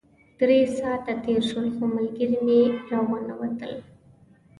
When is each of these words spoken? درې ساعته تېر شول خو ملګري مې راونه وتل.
درې 0.39 0.59
ساعته 0.77 1.13
تېر 1.25 1.41
شول 1.49 1.67
خو 1.75 1.83
ملګري 1.95 2.37
مې 2.45 2.61
راونه 2.91 3.33
وتل. 3.39 3.73